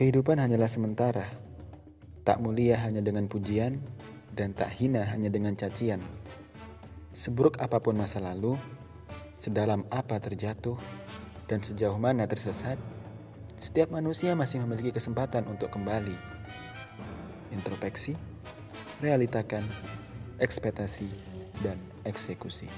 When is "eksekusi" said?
22.08-22.72